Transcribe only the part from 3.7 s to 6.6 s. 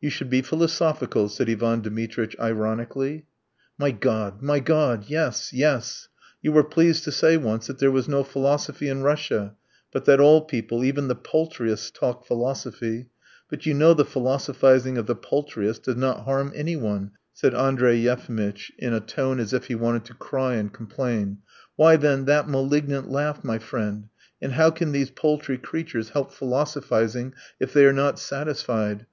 "My God, my God.... Yes, yes.... You